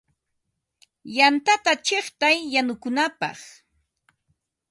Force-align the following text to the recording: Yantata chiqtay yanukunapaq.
Yantata 1.17 1.71
chiqtay 1.85 2.37
yanukunapaq. 2.53 3.39